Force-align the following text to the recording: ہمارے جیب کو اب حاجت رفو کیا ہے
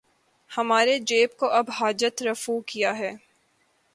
ہمارے 0.51 0.97
جیب 1.01 1.37
کو 1.37 1.49
اب 1.51 1.69
حاجت 1.79 2.23
رفو 2.23 2.59
کیا 2.67 2.97
ہے 2.97 3.11